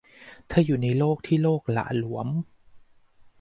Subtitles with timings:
[0.47, 2.27] เธออยู่ในโลกที่โลกหละหลวม